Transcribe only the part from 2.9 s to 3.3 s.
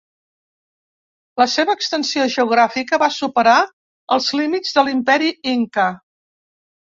va